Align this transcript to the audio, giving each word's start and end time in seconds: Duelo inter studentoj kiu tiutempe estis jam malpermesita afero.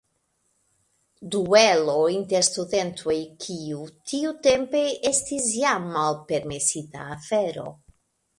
Duelo 1.35 1.97
inter 2.13 2.41
studentoj 2.47 3.17
kiu 3.43 3.83
tiutempe 4.13 4.83
estis 5.11 5.47
jam 5.59 5.87
malpermesita 5.99 7.07
afero. 7.19 7.69